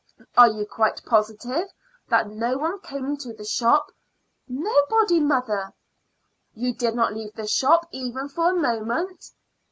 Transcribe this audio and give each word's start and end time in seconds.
"Are 0.35 0.47
you 0.49 0.65
quite 0.65 1.03
positive 1.05 1.67
that 2.09 2.27
no 2.27 2.57
one 2.57 2.79
came 2.81 3.05
into 3.05 3.33
the 3.33 3.45
shop?" 3.45 3.91
"Nobody, 4.47 5.19
mother." 5.19 5.73
"You 6.55 6.73
did 6.73 6.95
not 6.95 7.13
leave 7.13 7.33
the 7.35 7.45
shop 7.45 7.87
even 7.91 8.27
for 8.27 8.49
a 8.49 8.55
moment?" 8.59 9.23